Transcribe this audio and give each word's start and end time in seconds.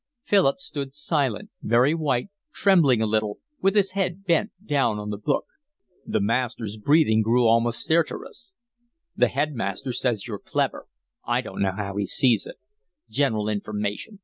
Philip 0.23 0.61
stood 0.61 0.95
silent, 0.95 1.51
very 1.61 1.93
white, 1.93 2.29
trembling 2.55 3.03
a 3.03 3.05
little, 3.05 3.37
with 3.61 3.75
his 3.75 3.91
head 3.91 4.25
bent 4.25 4.51
down 4.65 4.97
on 4.97 5.11
the 5.11 5.15
book. 5.19 5.45
The 6.07 6.19
master's 6.19 6.75
breathing 6.77 7.21
grew 7.21 7.45
almost 7.45 7.81
stertorous. 7.81 8.51
"The 9.15 9.27
headmaster 9.27 9.93
says 9.93 10.25
you're 10.25 10.39
clever. 10.39 10.87
I 11.23 11.41
don't 11.41 11.61
know 11.61 11.73
how 11.73 11.97
he 11.97 12.07
sees 12.07 12.47
it. 12.47 12.55
General 13.11 13.47
information." 13.47 14.17